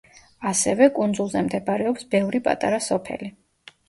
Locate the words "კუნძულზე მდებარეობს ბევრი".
0.95-2.41